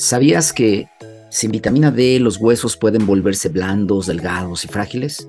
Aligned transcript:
¿Sabías 0.00 0.54
que 0.54 0.88
sin 1.28 1.50
vitamina 1.50 1.90
D 1.90 2.18
los 2.20 2.38
huesos 2.38 2.74
pueden 2.78 3.04
volverse 3.04 3.50
blandos, 3.50 4.06
delgados 4.06 4.64
y 4.64 4.68
frágiles? 4.68 5.28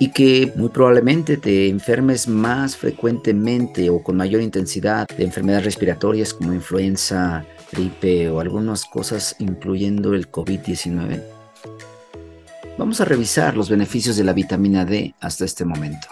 Y 0.00 0.10
que 0.10 0.52
muy 0.56 0.68
probablemente 0.70 1.36
te 1.36 1.68
enfermes 1.68 2.26
más 2.26 2.76
frecuentemente 2.76 3.88
o 3.88 4.02
con 4.02 4.16
mayor 4.16 4.42
intensidad 4.42 5.06
de 5.16 5.22
enfermedades 5.22 5.64
respiratorias 5.64 6.34
como 6.34 6.52
influenza, 6.52 7.46
gripe 7.70 8.28
o 8.28 8.40
algunas 8.40 8.84
cosas 8.84 9.36
incluyendo 9.38 10.12
el 10.14 10.28
COVID-19. 10.28 11.22
Vamos 12.78 13.00
a 13.00 13.04
revisar 13.04 13.56
los 13.56 13.70
beneficios 13.70 14.16
de 14.16 14.24
la 14.24 14.32
vitamina 14.32 14.84
D 14.84 15.14
hasta 15.20 15.44
este 15.44 15.64
momento. 15.64 16.08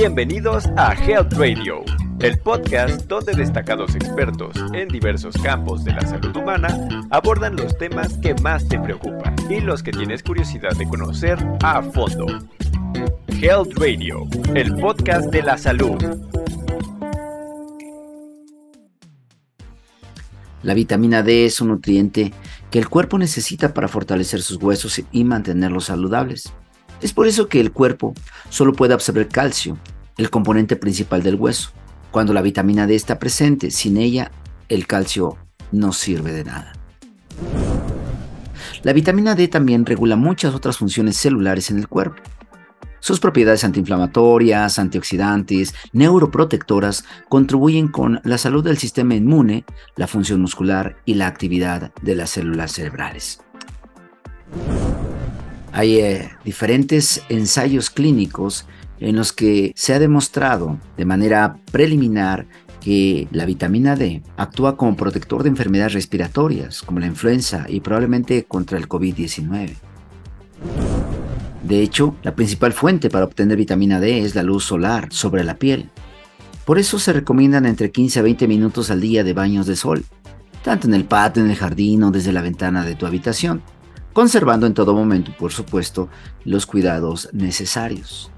Bienvenidos 0.00 0.64
a 0.78 0.94
Health 0.94 1.34
Radio, 1.34 1.84
el 2.20 2.38
podcast 2.38 3.02
donde 3.02 3.34
destacados 3.34 3.94
expertos 3.94 4.56
en 4.72 4.88
diversos 4.88 5.36
campos 5.36 5.84
de 5.84 5.92
la 5.92 6.00
salud 6.00 6.34
humana 6.34 6.74
abordan 7.10 7.54
los 7.54 7.76
temas 7.76 8.16
que 8.16 8.34
más 8.36 8.66
te 8.66 8.80
preocupan 8.80 9.36
y 9.50 9.60
los 9.60 9.82
que 9.82 9.92
tienes 9.92 10.22
curiosidad 10.22 10.74
de 10.78 10.88
conocer 10.88 11.38
a 11.62 11.82
fondo. 11.82 12.24
Health 13.42 13.74
Radio, 13.76 14.26
el 14.54 14.74
podcast 14.76 15.30
de 15.30 15.42
la 15.42 15.58
salud. 15.58 16.02
La 20.62 20.72
vitamina 20.72 21.22
D 21.22 21.44
es 21.44 21.60
un 21.60 21.68
nutriente 21.68 22.32
que 22.70 22.78
el 22.78 22.88
cuerpo 22.88 23.18
necesita 23.18 23.74
para 23.74 23.86
fortalecer 23.86 24.40
sus 24.40 24.56
huesos 24.56 25.02
y 25.12 25.24
mantenerlos 25.24 25.84
saludables. 25.84 26.54
Es 27.02 27.12
por 27.12 27.26
eso 27.26 27.48
que 27.48 27.60
el 27.60 27.72
cuerpo 27.72 28.14
solo 28.50 28.72
puede 28.72 28.94
absorber 28.94 29.28
calcio, 29.28 29.78
el 30.18 30.30
componente 30.30 30.76
principal 30.76 31.22
del 31.22 31.36
hueso. 31.36 31.70
Cuando 32.10 32.32
la 32.34 32.42
vitamina 32.42 32.86
D 32.86 32.94
está 32.94 33.18
presente, 33.18 33.70
sin 33.70 33.96
ella, 33.96 34.30
el 34.68 34.86
calcio 34.86 35.38
no 35.72 35.92
sirve 35.92 36.32
de 36.32 36.44
nada. 36.44 36.72
La 38.82 38.92
vitamina 38.92 39.34
D 39.34 39.48
también 39.48 39.86
regula 39.86 40.16
muchas 40.16 40.54
otras 40.54 40.78
funciones 40.78 41.16
celulares 41.16 41.70
en 41.70 41.78
el 41.78 41.88
cuerpo. 41.88 42.22
Sus 42.98 43.18
propiedades 43.18 43.64
antiinflamatorias, 43.64 44.78
antioxidantes, 44.78 45.74
neuroprotectoras 45.92 47.04
contribuyen 47.30 47.88
con 47.88 48.20
la 48.24 48.36
salud 48.36 48.62
del 48.62 48.76
sistema 48.76 49.14
inmune, 49.14 49.64
la 49.96 50.06
función 50.06 50.42
muscular 50.42 50.96
y 51.06 51.14
la 51.14 51.26
actividad 51.26 51.92
de 52.02 52.14
las 52.14 52.30
células 52.30 52.72
cerebrales. 52.72 53.40
Hay 55.80 55.96
eh, 55.96 56.28
diferentes 56.44 57.22
ensayos 57.30 57.88
clínicos 57.88 58.66
en 58.98 59.16
los 59.16 59.32
que 59.32 59.72
se 59.74 59.94
ha 59.94 59.98
demostrado 59.98 60.78
de 60.98 61.06
manera 61.06 61.56
preliminar 61.72 62.46
que 62.82 63.28
la 63.30 63.46
vitamina 63.46 63.96
D 63.96 64.22
actúa 64.36 64.76
como 64.76 64.94
protector 64.94 65.42
de 65.42 65.48
enfermedades 65.48 65.94
respiratorias 65.94 66.82
como 66.82 67.00
la 67.00 67.06
influenza 67.06 67.64
y 67.66 67.80
probablemente 67.80 68.44
contra 68.44 68.76
el 68.76 68.90
COVID-19. 68.90 69.70
De 71.62 71.80
hecho, 71.80 72.14
la 72.24 72.34
principal 72.34 72.74
fuente 72.74 73.08
para 73.08 73.24
obtener 73.24 73.56
vitamina 73.56 74.00
D 74.00 74.18
es 74.18 74.34
la 74.34 74.42
luz 74.42 74.64
solar 74.64 75.08
sobre 75.10 75.44
la 75.44 75.54
piel. 75.54 75.88
Por 76.66 76.78
eso 76.78 76.98
se 76.98 77.14
recomiendan 77.14 77.64
entre 77.64 77.90
15 77.90 78.18
a 78.18 78.22
20 78.22 78.46
minutos 78.48 78.90
al 78.90 79.00
día 79.00 79.24
de 79.24 79.32
baños 79.32 79.64
de 79.66 79.76
sol, 79.76 80.04
tanto 80.62 80.88
en 80.88 80.92
el 80.92 81.06
patio, 81.06 81.42
en 81.42 81.50
el 81.50 81.56
jardín 81.56 82.02
o 82.02 82.10
desde 82.10 82.32
la 82.32 82.42
ventana 82.42 82.84
de 82.84 82.96
tu 82.96 83.06
habitación 83.06 83.62
conservando 84.12 84.66
en 84.66 84.74
todo 84.74 84.94
momento, 84.94 85.32
por 85.38 85.52
supuesto, 85.52 86.08
los 86.44 86.66
cuidados 86.66 87.28
necesarios. 87.32 88.30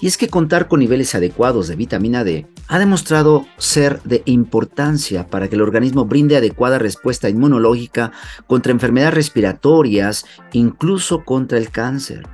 Y 0.00 0.06
es 0.06 0.16
que 0.16 0.28
contar 0.28 0.68
con 0.68 0.78
niveles 0.78 1.14
adecuados 1.14 1.66
de 1.66 1.74
vitamina 1.74 2.22
D 2.22 2.46
ha 2.68 2.78
demostrado 2.78 3.46
ser 3.56 4.00
de 4.04 4.22
importancia 4.26 5.26
para 5.26 5.48
que 5.48 5.56
el 5.56 5.62
organismo 5.62 6.04
brinde 6.04 6.36
adecuada 6.36 6.78
respuesta 6.78 7.28
inmunológica 7.28 8.12
contra 8.46 8.70
enfermedades 8.70 9.14
respiratorias, 9.14 10.24
incluso 10.52 11.24
contra 11.24 11.58
el 11.58 11.70
cáncer. 11.70 12.26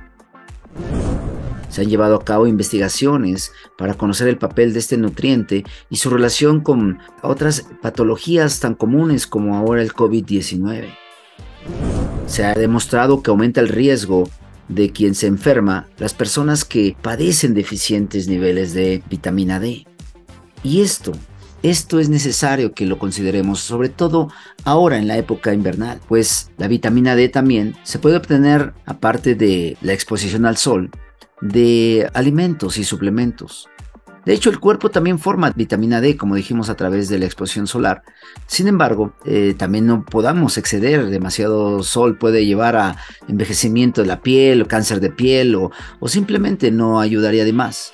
Se 1.69 1.81
han 1.81 1.89
llevado 1.89 2.15
a 2.15 2.23
cabo 2.23 2.45
investigaciones 2.45 3.51
para 3.77 3.95
conocer 3.95 4.27
el 4.27 4.37
papel 4.37 4.71
de 4.73 4.79
este 4.79 4.97
nutriente 4.97 5.65
y 5.89 5.97
su 5.97 6.11
relación 6.11 6.61
con 6.61 6.99
otras 7.23 7.65
patologías 7.81 8.59
tan 8.59 8.75
comunes 8.75 9.25
como 9.25 9.57
ahora 9.57 9.81
el 9.81 9.91
COVID-19 9.91 11.04
se 12.27 12.43
ha 12.43 12.53
demostrado 12.53 13.21
que 13.21 13.29
aumenta 13.31 13.61
el 13.61 13.69
riesgo 13.69 14.29
de 14.67 14.91
quien 14.91 15.15
se 15.15 15.27
enferma 15.27 15.87
las 15.97 16.13
personas 16.13 16.65
que 16.65 16.95
padecen 17.01 17.53
deficientes 17.53 18.27
niveles 18.27 18.73
de 18.73 19.03
vitamina 19.09 19.59
D. 19.59 19.85
Y 20.63 20.81
esto, 20.81 21.11
esto 21.61 21.99
es 21.99 22.09
necesario 22.09 22.73
que 22.73 22.85
lo 22.85 22.97
consideremos, 22.97 23.59
sobre 23.59 23.89
todo 23.89 24.29
ahora 24.63 24.97
en 24.97 25.07
la 25.07 25.17
época 25.17 25.53
invernal, 25.53 26.01
pues 26.07 26.51
la 26.57 26.67
vitamina 26.67 27.15
D 27.15 27.29
también 27.29 27.75
se 27.83 27.99
puede 27.99 28.17
obtener, 28.17 28.73
aparte 28.85 29.35
de 29.35 29.77
la 29.81 29.93
exposición 29.93 30.45
al 30.45 30.57
sol, 30.57 30.89
de 31.41 32.09
alimentos 32.13 32.77
y 32.77 32.83
suplementos. 32.83 33.67
De 34.25 34.33
hecho, 34.33 34.49
el 34.49 34.59
cuerpo 34.59 34.89
también 34.89 35.19
forma 35.19 35.51
vitamina 35.51 36.01
D, 36.01 36.17
como 36.17 36.35
dijimos, 36.35 36.69
a 36.69 36.75
través 36.75 37.09
de 37.09 37.19
la 37.19 37.25
exposición 37.25 37.67
solar. 37.67 38.01
Sin 38.47 38.67
embargo, 38.67 39.13
eh, 39.23 39.53
también 39.55 39.85
no 39.85 40.03
podamos 40.03 40.57
exceder. 40.57 41.07
Demasiado 41.07 41.83
sol 41.83 42.17
puede 42.17 42.45
llevar 42.45 42.75
a 42.75 42.97
envejecimiento 43.27 44.01
de 44.01 44.07
la 44.07 44.21
piel, 44.21 44.63
o 44.63 44.67
cáncer 44.67 44.99
de 44.99 45.11
piel, 45.11 45.55
o, 45.55 45.71
simplemente 46.07 46.71
no 46.71 46.99
ayudaría 46.99 47.45
de 47.45 47.53
más. 47.53 47.93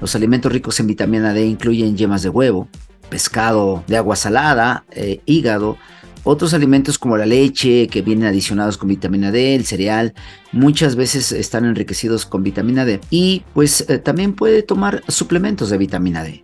Los 0.00 0.14
alimentos 0.14 0.52
ricos 0.52 0.78
en 0.80 0.88
vitamina 0.88 1.32
D 1.32 1.46
incluyen 1.46 1.96
yemas 1.96 2.22
de 2.22 2.28
huevo, 2.28 2.68
pescado 3.08 3.84
de 3.86 3.96
agua 3.96 4.16
salada, 4.16 4.84
eh, 4.90 5.20
hígado, 5.24 5.78
otros 6.24 6.54
alimentos 6.54 6.98
como 6.98 7.16
la 7.16 7.26
leche, 7.26 7.88
que 7.88 8.02
vienen 8.02 8.26
adicionados 8.26 8.78
con 8.78 8.88
vitamina 8.88 9.30
D, 9.30 9.54
el 9.54 9.64
cereal, 9.64 10.14
muchas 10.52 10.96
veces 10.96 11.32
están 11.32 11.64
enriquecidos 11.64 12.26
con 12.26 12.42
vitamina 12.42 12.84
D. 12.84 13.00
Y 13.10 13.44
pues 13.54 13.88
eh, 13.88 13.98
también 13.98 14.34
puede 14.34 14.62
tomar 14.62 15.02
suplementos 15.08 15.70
de 15.70 15.78
vitamina 15.78 16.22
D. 16.22 16.42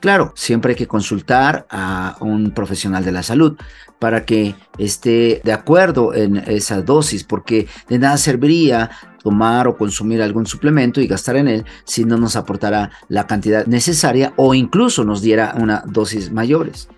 Claro, 0.00 0.32
siempre 0.34 0.72
hay 0.72 0.76
que 0.76 0.88
consultar 0.88 1.64
a 1.70 2.16
un 2.20 2.50
profesional 2.50 3.04
de 3.04 3.12
la 3.12 3.22
salud 3.22 3.56
para 4.00 4.24
que 4.24 4.56
esté 4.76 5.40
de 5.44 5.52
acuerdo 5.52 6.12
en 6.12 6.38
esa 6.38 6.82
dosis, 6.82 7.22
porque 7.22 7.68
de 7.88 8.00
nada 8.00 8.16
serviría 8.16 8.90
tomar 9.22 9.68
o 9.68 9.76
consumir 9.76 10.20
algún 10.20 10.44
suplemento 10.44 11.00
y 11.00 11.06
gastar 11.06 11.36
en 11.36 11.46
él 11.46 11.64
si 11.84 12.04
no 12.04 12.16
nos 12.16 12.34
aportará 12.34 12.90
la 13.08 13.28
cantidad 13.28 13.64
necesaria 13.66 14.32
o 14.34 14.54
incluso 14.54 15.04
nos 15.04 15.22
diera 15.22 15.54
una 15.56 15.84
dosis 15.86 16.32
mayores. 16.32 16.88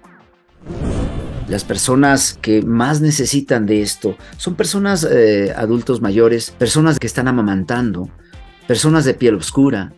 Las 1.48 1.62
personas 1.62 2.38
que 2.40 2.62
más 2.62 3.02
necesitan 3.02 3.66
de 3.66 3.82
esto 3.82 4.16
son 4.38 4.54
personas 4.54 5.04
eh, 5.04 5.52
adultos 5.54 6.00
mayores, 6.00 6.50
personas 6.50 6.98
que 6.98 7.06
están 7.06 7.28
amamantando, 7.28 8.08
personas 8.66 9.04
de 9.04 9.12
piel 9.12 9.34
oscura, 9.34 9.92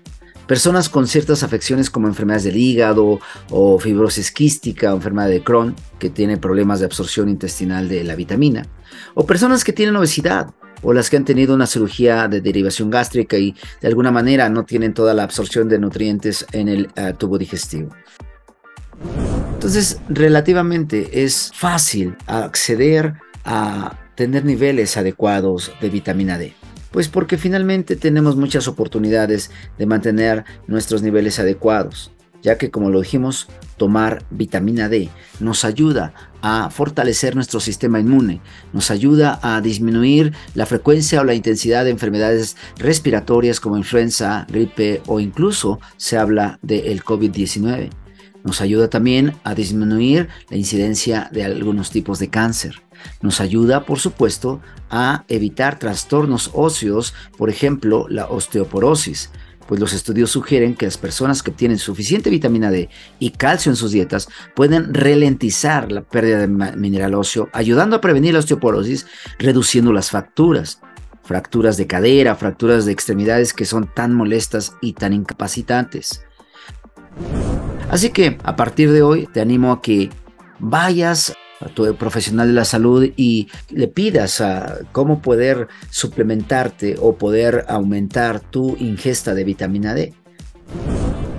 personas 0.48 0.88
con 0.88 1.06
ciertas 1.06 1.44
afecciones 1.44 1.88
como 1.88 2.08
enfermedades 2.08 2.44
del 2.44 2.56
hígado 2.56 3.20
o 3.50 3.78
fibrosis 3.78 4.32
quística 4.32 4.92
o 4.92 4.96
enfermedad 4.96 5.28
de 5.28 5.44
Crohn, 5.44 5.76
que 6.00 6.10
tiene 6.10 6.36
problemas 6.36 6.80
de 6.80 6.86
absorción 6.86 7.28
intestinal 7.28 7.88
de 7.88 8.02
la 8.02 8.16
vitamina, 8.16 8.66
o 9.14 9.24
personas 9.24 9.62
que 9.62 9.72
tienen 9.72 9.94
obesidad 9.94 10.52
o 10.82 10.92
las 10.92 11.10
que 11.10 11.16
han 11.16 11.24
tenido 11.24 11.54
una 11.54 11.66
cirugía 11.66 12.28
de 12.28 12.40
derivación 12.40 12.90
gástrica 12.90 13.38
y 13.38 13.54
de 13.80 13.88
alguna 13.88 14.10
manera 14.10 14.48
no 14.48 14.64
tienen 14.64 14.94
toda 14.94 15.14
la 15.14 15.22
absorción 15.22 15.68
de 15.68 15.78
nutrientes 15.78 16.44
en 16.52 16.68
el 16.68 16.90
eh, 16.96 17.14
tubo 17.16 17.38
digestivo. 17.38 17.90
Entonces, 19.66 20.00
relativamente 20.08 21.24
es 21.24 21.50
fácil 21.52 22.14
acceder 22.28 23.14
a 23.44 23.98
tener 24.14 24.44
niveles 24.44 24.96
adecuados 24.96 25.72
de 25.80 25.90
vitamina 25.90 26.38
D. 26.38 26.54
Pues 26.92 27.08
porque 27.08 27.36
finalmente 27.36 27.96
tenemos 27.96 28.36
muchas 28.36 28.68
oportunidades 28.68 29.50
de 29.76 29.86
mantener 29.86 30.44
nuestros 30.68 31.02
niveles 31.02 31.40
adecuados, 31.40 32.12
ya 32.42 32.58
que 32.58 32.70
como 32.70 32.90
lo 32.90 33.00
dijimos, 33.00 33.48
tomar 33.76 34.24
vitamina 34.30 34.88
D 34.88 35.08
nos 35.40 35.64
ayuda 35.64 36.14
a 36.42 36.70
fortalecer 36.70 37.34
nuestro 37.34 37.58
sistema 37.58 37.98
inmune, 37.98 38.40
nos 38.72 38.92
ayuda 38.92 39.40
a 39.42 39.60
disminuir 39.60 40.32
la 40.54 40.66
frecuencia 40.66 41.20
o 41.20 41.24
la 41.24 41.34
intensidad 41.34 41.84
de 41.84 41.90
enfermedades 41.90 42.56
respiratorias 42.78 43.58
como 43.58 43.76
influenza, 43.76 44.46
gripe 44.48 45.02
o 45.08 45.18
incluso 45.18 45.80
se 45.96 46.18
habla 46.18 46.60
del 46.62 47.02
COVID-19 47.02 47.90
nos 48.46 48.60
ayuda 48.60 48.88
también 48.88 49.34
a 49.44 49.54
disminuir 49.54 50.28
la 50.48 50.56
incidencia 50.56 51.28
de 51.32 51.44
algunos 51.44 51.90
tipos 51.90 52.18
de 52.18 52.30
cáncer. 52.30 52.80
Nos 53.20 53.40
ayuda, 53.40 53.84
por 53.84 53.98
supuesto, 53.98 54.60
a 54.88 55.24
evitar 55.28 55.78
trastornos 55.78 56.50
óseos, 56.54 57.12
por 57.36 57.50
ejemplo, 57.50 58.06
la 58.08 58.26
osteoporosis, 58.26 59.30
pues 59.66 59.80
los 59.80 59.92
estudios 59.92 60.30
sugieren 60.30 60.76
que 60.76 60.86
las 60.86 60.96
personas 60.96 61.42
que 61.42 61.50
obtienen 61.50 61.78
suficiente 61.78 62.30
vitamina 62.30 62.70
D 62.70 62.88
y 63.18 63.30
calcio 63.30 63.70
en 63.70 63.76
sus 63.76 63.90
dietas 63.90 64.28
pueden 64.54 64.94
ralentizar 64.94 65.90
la 65.90 66.02
pérdida 66.02 66.38
de 66.38 66.46
mineral 66.46 67.14
óseo, 67.14 67.48
ayudando 67.52 67.96
a 67.96 68.00
prevenir 68.00 68.32
la 68.32 68.38
osteoporosis, 68.38 69.06
reduciendo 69.38 69.92
las 69.92 70.10
fracturas. 70.10 70.80
fracturas 71.24 71.76
de 71.76 71.88
cadera, 71.88 72.36
fracturas 72.36 72.84
de 72.84 72.92
extremidades 72.92 73.52
que 73.52 73.64
son 73.64 73.92
tan 73.92 74.14
molestas 74.14 74.74
y 74.80 74.92
tan 74.92 75.12
incapacitantes. 75.12 76.22
Así 77.90 78.10
que 78.10 78.38
a 78.42 78.56
partir 78.56 78.90
de 78.90 79.02
hoy 79.02 79.28
te 79.32 79.40
animo 79.40 79.72
a 79.72 79.80
que 79.80 80.10
vayas 80.58 81.34
a 81.60 81.68
tu 81.68 81.94
profesional 81.96 82.48
de 82.48 82.54
la 82.54 82.64
salud 82.64 83.08
y 83.16 83.48
le 83.70 83.88
pidas 83.88 84.40
a 84.40 84.78
cómo 84.92 85.22
poder 85.22 85.68
suplementarte 85.90 86.96
o 87.00 87.16
poder 87.16 87.64
aumentar 87.68 88.40
tu 88.40 88.76
ingesta 88.78 89.34
de 89.34 89.44
vitamina 89.44 89.94
D. 89.94 90.12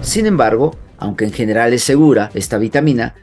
Sin 0.01 0.25
embargo, 0.25 0.75
aunque 0.97 1.25
en 1.25 1.33
general 1.33 1.73
es 1.73 1.83
segura, 1.83 2.31
esta 2.33 2.57
vitamina 2.57 3.15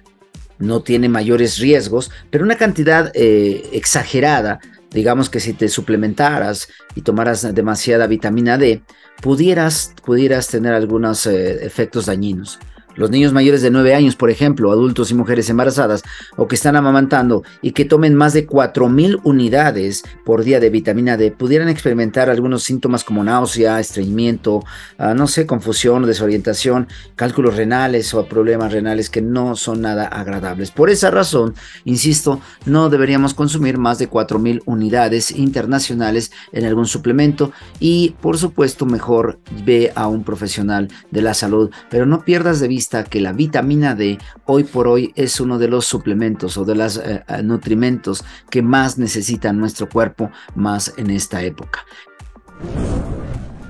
no 0.59 0.83
tiene 0.83 1.09
mayores 1.09 1.59
riesgos, 1.59 2.11
pero 2.31 2.45
una 2.45 2.57
cantidad 2.57 3.11
eh, 3.15 3.69
exagerada, 3.73 4.61
digamos 4.91 5.29
que 5.29 5.41
si 5.41 5.53
te 5.53 5.69
suplementaras 5.69 6.69
y 6.95 7.01
tomaras 7.01 7.55
demasiada 7.55 8.07
vitamina 8.07 8.59
D, 8.59 8.83
pudieras, 9.21 9.95
pudieras 10.05 10.49
tener 10.49 10.75
algunos 10.75 11.27
eh, 11.27 11.65
efectos 11.65 12.07
dañinos. 12.07 12.61
Los 12.97 13.11
niños 13.11 13.33
mayores 13.33 13.63
de 13.63 13.71
9 13.71 13.95
años, 13.95 14.17
por 14.17 14.31
ejemplo, 14.31 14.71
adultos 14.71 15.11
y 15.11 15.15
mujeres 15.15 15.51
embarazadas 15.51 16.03
o 16.37 16.47
que 16.47 16.55
están 16.55 16.77
amamantando 16.77 17.43
y 17.61 17.73
que 17.73 17.85
tomen 17.85 18.15
más 18.15 18.33
de 18.33 18.47
4.000 18.47 19.21
unidades 19.25 20.05
por 20.25 20.45
día 20.45 20.61
de 20.61 20.71
vitamina 20.71 21.17
D 21.17 21.31
pudieran 21.31 21.69
experimentar 21.69 22.31
algunos 22.31 22.63
síntomas 22.63 23.03
como 23.03 23.25
náusea, 23.25 23.81
estreñimiento, 23.81 24.65
ah, 24.99 25.15
no 25.15 25.27
sé, 25.27 25.47
confusión, 25.47 26.07
desorientación, 26.07 26.89
cálculos 27.17 27.57
renales 27.57 28.15
o 28.15 28.27
problemas 28.27 28.73
renales 28.73 29.11
que 29.11 29.23
no 29.23 29.57
son 29.57 29.81
nada 29.81 30.07
agradables. 30.07 30.71
Por 30.71 30.91
esa 30.91 31.11
razón, 31.11 31.55
insisto, 31.85 32.41
no 32.65 32.91
deberíamos 32.91 33.35
consumir 33.35 33.79
más 33.79 33.99
de 33.99 34.09
4.000 34.09 34.63
unidades 34.67 35.31
internacionales 35.33 36.31
en 36.53 36.65
algún 36.65 36.87
suplemento 36.87 37.53
y, 37.81 38.15
por 38.21 38.39
supuesto, 38.39 38.87
mejor 38.87 39.39
ve 39.65 39.93
a 39.95 40.07
un 40.07 40.25
profesional 40.25 40.89
de 41.11 41.23
la 41.23 41.35
salud, 41.35 41.71
pero 41.91 42.07
no 42.07 42.25
pierdas 42.25 42.61
de 42.61 42.69
vista 42.69 42.84
que 42.89 43.21
la 43.21 43.33
vitamina 43.33 43.95
D 43.95 44.19
hoy 44.45 44.65
por 44.65 44.87
hoy 44.87 45.13
es 45.17 45.41
uno 45.41 45.59
de 45.59 45.69
los 45.69 45.87
suplementos 45.87 46.57
o 46.57 46.65
de 46.65 46.75
los 46.75 46.99
eh, 46.99 47.25
eh, 47.27 47.43
nutrimentos 47.43 48.25
que 48.51 48.63
más 48.63 48.99
necesita 48.99 49.53
nuestro 49.53 49.89
cuerpo 49.89 50.31
más 50.55 50.93
en 50.97 51.11
esta 51.11 51.43
época. 51.43 51.85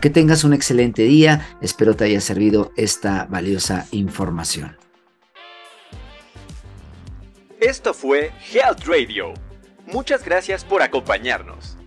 Que 0.01 0.11
tengas 0.11 0.45
un 0.45 0.53
excelente 0.53 1.03
día, 1.03 1.57
espero 1.63 1.95
te 1.95 2.05
haya 2.05 2.21
servido 2.21 2.73
esta 2.77 3.27
valiosa 3.27 3.87
información. 3.93 4.77
Esto 7.61 7.95
fue 7.95 8.33
Health 8.53 8.85
Radio. 8.85 9.33
Muchas 9.87 10.25
gracias 10.25 10.65
por 10.65 10.83
acompañarnos. 10.83 11.79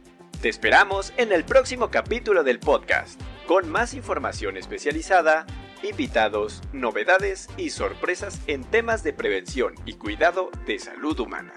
Te 0.41 0.49
esperamos 0.49 1.13
en 1.17 1.31
el 1.31 1.43
próximo 1.43 1.91
capítulo 1.91 2.43
del 2.43 2.59
podcast, 2.59 3.19
con 3.47 3.69
más 3.69 3.93
información 3.93 4.57
especializada 4.57 5.45
invitados, 5.83 6.61
novedades 6.73 7.49
y 7.57 7.71
sorpresas 7.71 8.39
en 8.47 8.63
temas 8.63 9.03
de 9.03 9.13
prevención 9.13 9.75
y 9.85 9.93
cuidado 9.93 10.51
de 10.65 10.79
salud 10.79 11.19
humana. 11.19 11.53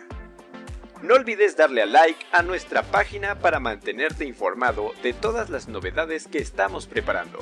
No 1.03 1.15
olvides 1.15 1.57
darle 1.57 1.83
a 1.83 1.87
like 1.87 2.27
a 2.33 2.43
nuestra 2.43 2.83
página 2.83 3.39
para 3.39 3.61
mantenerte 3.61 4.27
informado 4.27 4.93
de 5.03 5.13
todas 5.13 5.49
las 5.49 5.69
novedades 5.69 6.27
que 6.27 6.39
estamos 6.39 6.87
preparando. 6.87 7.39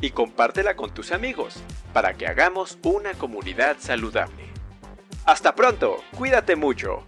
Y 0.00 0.10
compártela 0.10 0.76
con 0.76 0.94
tus 0.94 1.12
amigos 1.12 1.56
para 1.92 2.14
que 2.14 2.26
hagamos 2.26 2.78
una 2.82 3.14
comunidad 3.14 3.76
saludable. 3.78 4.44
Hasta 5.26 5.54
pronto, 5.54 6.02
cuídate 6.16 6.56
mucho. 6.56 7.07